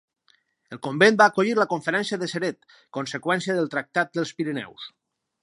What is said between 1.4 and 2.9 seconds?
la Conferència de Ceret,